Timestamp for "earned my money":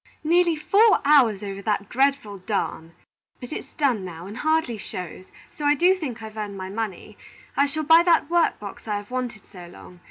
6.37-7.19